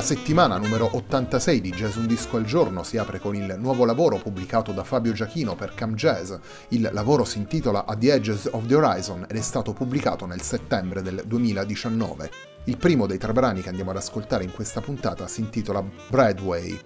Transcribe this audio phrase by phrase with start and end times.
[0.00, 3.84] La settimana numero 86 di Jazz Un Disco al Giorno si apre con il nuovo
[3.84, 6.32] lavoro pubblicato da Fabio Giachino per Cam Jazz.
[6.68, 10.40] Il lavoro si intitola At the Edges of the Horizon ed è stato pubblicato nel
[10.40, 12.30] settembre del 2019.
[12.64, 16.80] Il primo dei tre brani che andiamo ad ascoltare in questa puntata si intitola Bradway.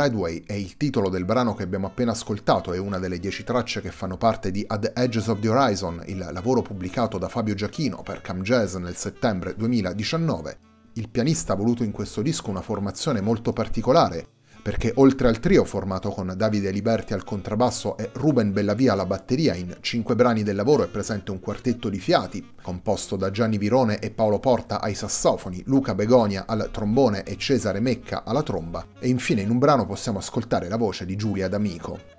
[0.00, 3.82] Bradway è il titolo del brano che abbiamo appena ascoltato, è una delle dieci tracce
[3.82, 8.02] che fanno parte di At Edges of the Horizon, il lavoro pubblicato da Fabio Giachino
[8.02, 10.58] per Cam Jazz nel settembre 2019.
[10.94, 14.26] Il pianista ha voluto in questo disco una formazione molto particolare,
[14.62, 19.54] perché oltre al trio formato con Davide Liberti al contrabbasso e Ruben Bellavia alla batteria,
[19.54, 23.98] in cinque brani del lavoro è presente un quartetto di fiati, composto da Gianni Virone
[23.98, 29.08] e Paolo Porta ai sassofoni, Luca Begonia al trombone e Cesare Mecca alla tromba, e
[29.08, 32.18] infine in un brano possiamo ascoltare la voce di Giulia D'Amico.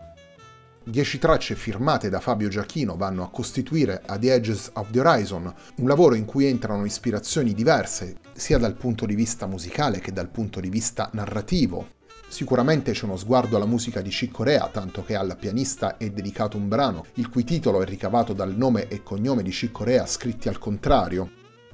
[0.83, 5.53] Dieci tracce firmate da Fabio Giachino vanno a costituire A The Edges of the Horizon,
[5.75, 10.29] un lavoro in cui entrano ispirazioni diverse, sia dal punto di vista musicale che dal
[10.29, 11.99] punto di vista narrativo,
[12.31, 16.55] Sicuramente c'è uno sguardo alla musica di Chick Corea, tanto che al pianista è dedicato
[16.55, 20.47] un brano, il cui titolo è ricavato dal nome e cognome di Chick Corea scritti
[20.47, 21.29] al contrario.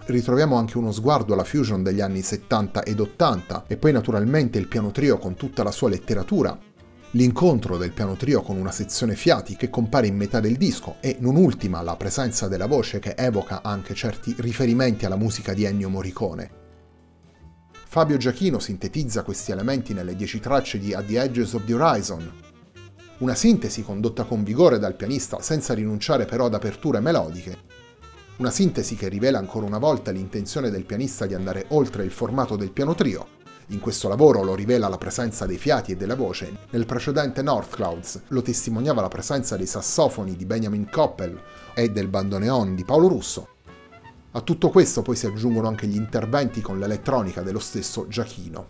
[0.05, 4.67] Ritroviamo anche uno sguardo alla fusion degli anni 70 ed 80 e poi naturalmente il
[4.67, 6.57] piano trio con tutta la sua letteratura,
[7.11, 11.17] l'incontro del piano trio con una sezione fiati che compare in metà del disco e
[11.19, 15.89] non ultima la presenza della voce che evoca anche certi riferimenti alla musica di Ennio
[15.89, 16.65] Morricone.
[17.89, 22.31] Fabio Giachino sintetizza questi elementi nelle dieci tracce di At the Edges of the Horizon.
[23.19, 27.57] Una sintesi condotta con vigore dal pianista senza rinunciare però ad aperture melodiche.
[28.37, 32.57] Una sintesi che rivela ancora una volta l'intenzione del pianista di andare oltre il formato
[32.57, 33.25] del piano trio.
[33.67, 36.57] In questo lavoro lo rivela la presenza dei fiati e della voce.
[36.71, 41.41] Nel precedente North Clouds lo testimoniava la presenza dei sassofoni di Benjamin Koppel
[41.73, 43.55] e del bandoneon di Paolo Russo.
[44.37, 48.67] A tutto questo poi si aggiungono anche gli interventi con l'elettronica dello stesso Giachino.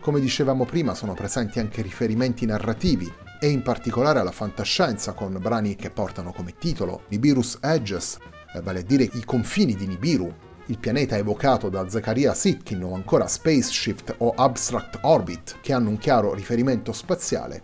[0.00, 3.08] Come dicevamo prima sono presenti anche riferimenti narrativi
[3.38, 8.18] e in particolare alla fantascienza con brani che portano come titolo Nibiru's Edges,
[8.52, 10.34] eh, vale a dire i confini di Nibiru,
[10.66, 15.98] il pianeta evocato da Zakaria Sitkin o ancora Spaceshift o Abstract Orbit, che hanno un
[15.98, 17.62] chiaro riferimento spaziale,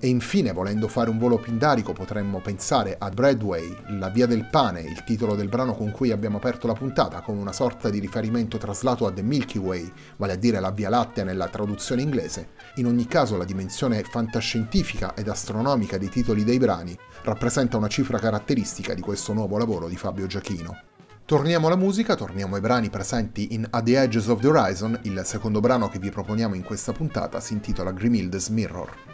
[0.00, 4.80] e infine, volendo fare un volo pindarico, potremmo pensare a Bradway, La via del pane,
[4.80, 8.56] il titolo del brano con cui abbiamo aperto la puntata, come una sorta di riferimento
[8.56, 12.48] traslato a The Milky Way, vale a dire la Via Lattea nella traduzione inglese.
[12.76, 18.18] In ogni caso, la dimensione fantascientifica ed astronomica dei titoli dei brani rappresenta una cifra
[18.18, 20.78] caratteristica di questo nuovo lavoro di Fabio Giachino.
[21.26, 25.20] Torniamo alla musica, torniamo ai brani presenti in At the Edges of the Horizon, il
[25.24, 29.09] secondo brano che vi proponiamo in questa puntata si intitola Grimilde's Mirror.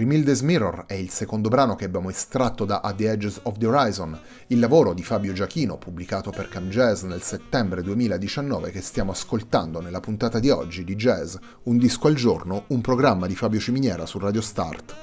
[0.00, 3.66] Grimilde's Mirror è il secondo brano che abbiamo estratto da At the Edges of the
[3.66, 9.10] Horizon, il lavoro di Fabio Giachino pubblicato per Cam Jazz nel settembre 2019 che stiamo
[9.10, 13.60] ascoltando nella puntata di oggi di Jazz, un disco al giorno, un programma di Fabio
[13.60, 14.94] Ciminiera su Radio Start.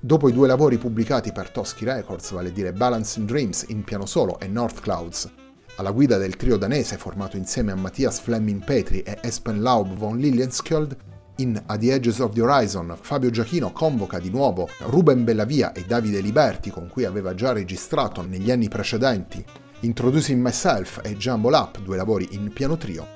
[0.00, 4.06] Dopo i due lavori pubblicati per Toschi Records, vale a dire Balancing Dreams in piano
[4.06, 5.30] solo e North Clouds,
[5.76, 10.18] alla guida del trio danese formato insieme a Mattias Fleming Petri e Espen Laub von
[10.18, 15.72] Lilienskjold, in At the Edges of the Horizon, Fabio Giachino convoca di nuovo Ruben Bellavia
[15.72, 19.44] e Davide Liberti, con cui aveva già registrato negli anni precedenti
[19.80, 23.06] Introducing Myself e Jumble Up, due lavori in piano trio.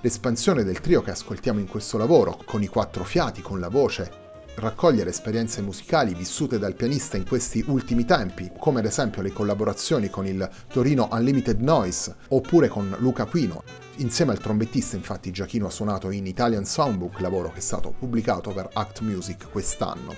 [0.00, 4.27] L'espansione del trio che ascoltiamo in questo lavoro, con i quattro fiati, con la voce,
[4.58, 10.10] raccogliere esperienze musicali vissute dal pianista in questi ultimi tempi, come ad esempio le collaborazioni
[10.10, 13.62] con il Torino Unlimited Noise oppure con Luca Quino.
[13.96, 18.52] Insieme al trombettista infatti Giachino ha suonato in Italian Soundbook, lavoro che è stato pubblicato
[18.52, 20.14] per Act Music quest'anno.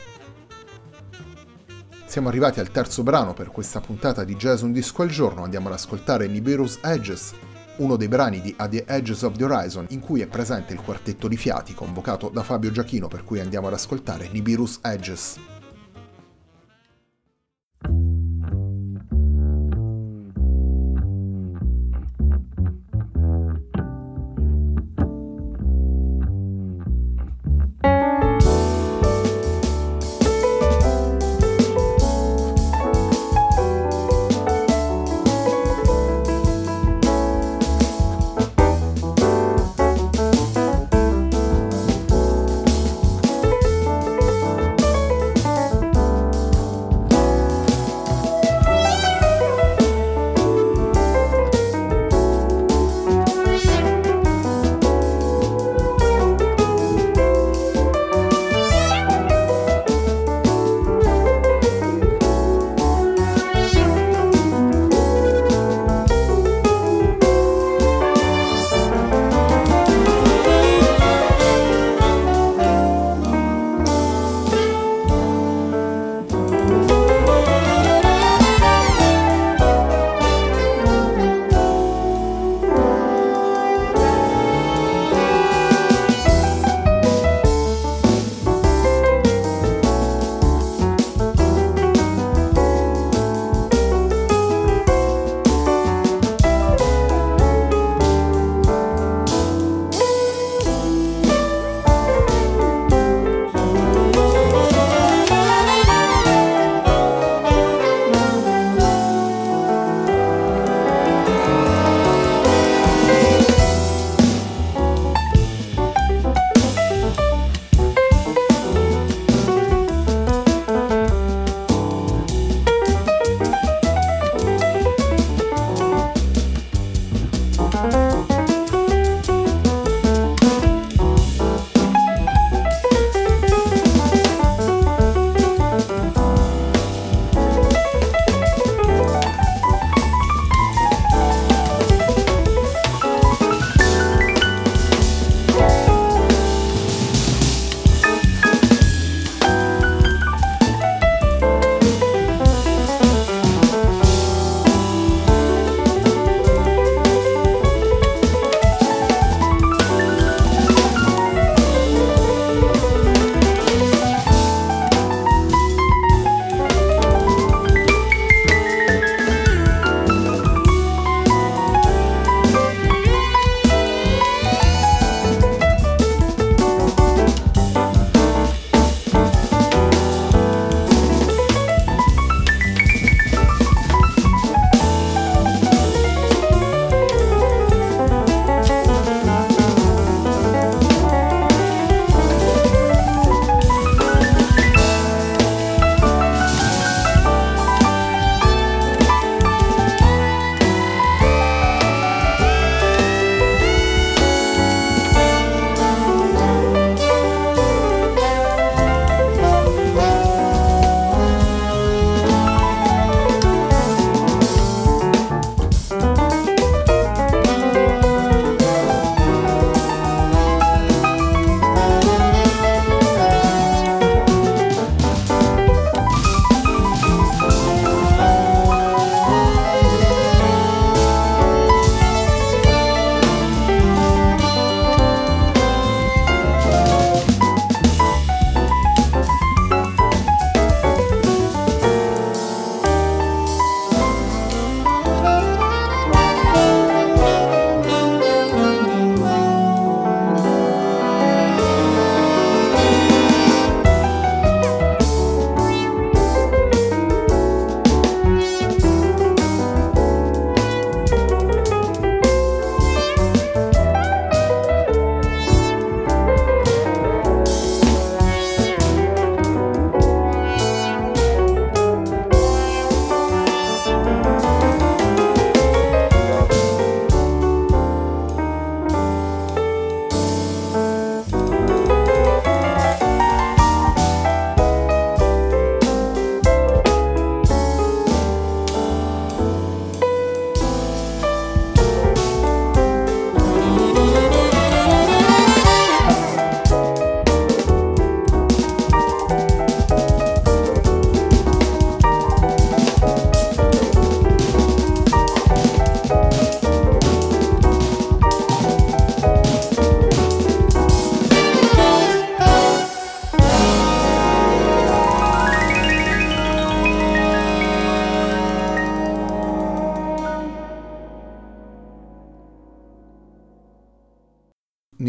[2.06, 5.68] Siamo arrivati al terzo brano per questa puntata di Jazz Un Disco al Giorno, andiamo
[5.68, 7.32] ad ascoltare Nibiru's Edges,
[7.80, 10.80] uno dei brani di At the Edges of the Horizon in cui è presente il
[10.80, 15.59] quartetto di fiati convocato da Fabio Giachino per cui andiamo ad ascoltare Nibiru's Edges.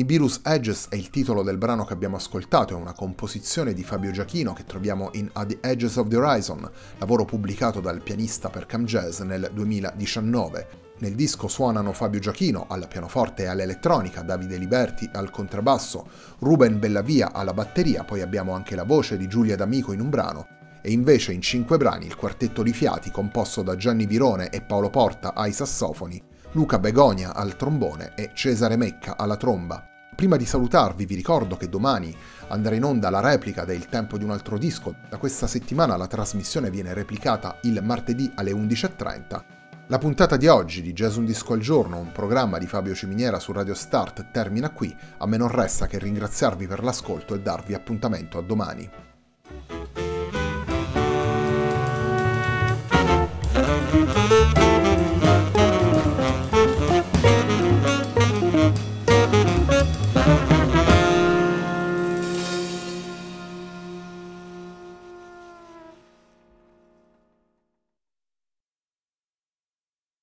[0.05, 4.11] Virus Edges è il titolo del brano che abbiamo ascoltato, è una composizione di Fabio
[4.11, 8.65] Giachino che troviamo in At the Edges of the Horizon, lavoro pubblicato dal pianista per
[8.65, 10.67] Cam Jazz nel 2019.
[10.99, 16.07] Nel disco suonano Fabio Giachino alla pianoforte e all'elettronica, Davide Liberti al contrabbasso,
[16.39, 20.47] Ruben Bellavia alla batteria, poi abbiamo anche la voce di Giulia D'Amico in un brano,
[20.81, 24.89] e invece in cinque brani il quartetto di fiati composto da Gianni Virone e Paolo
[24.89, 26.21] Porta ai sassofoni,
[26.53, 29.90] Luca Begonia al trombone e Cesare Mecca alla tromba.
[30.21, 32.15] Prima di salutarvi vi ricordo che domani
[32.49, 34.93] andrà in onda la replica del Tempo di un altro disco.
[35.09, 39.43] Da questa settimana la trasmissione viene replicata il martedì alle 11.30.
[39.87, 43.39] La puntata di oggi di Jazz Un Disco al Giorno, un programma di Fabio Ciminiera
[43.39, 44.95] su Radio Start, termina qui.
[45.17, 49.10] A me non resta che ringraziarvi per l'ascolto e darvi appuntamento a domani.